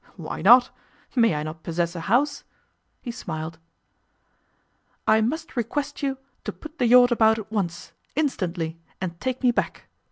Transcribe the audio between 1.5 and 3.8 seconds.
possess a house?' He smiled.